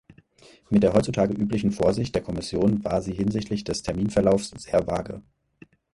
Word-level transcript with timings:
Mit 0.71 0.81
der 0.81 0.93
heutzutage 0.93 1.31
üblichen 1.35 1.71
Vorsicht 1.71 2.15
der 2.15 2.23
Kommission 2.23 2.83
war 2.83 3.03
sie 3.03 3.13
hinsichtlich 3.13 3.63
des 3.65 3.83
Terminverlaufs 3.83 4.49
sehr 4.63 4.87
vage. 4.87 5.21